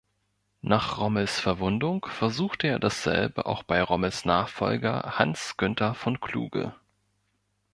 Nach 0.63 0.97
Rommels 0.97 1.39
Verwundung 1.39 2.07
versuchte 2.09 2.65
er 2.65 2.79
dasselbe 2.79 3.45
auch 3.45 3.61
bei 3.61 3.83
Rommels 3.83 4.25
Nachfolger 4.25 5.19
Hans 5.19 5.57
Günther 5.57 5.93
von 5.93 6.19
Kluge. 6.19 6.73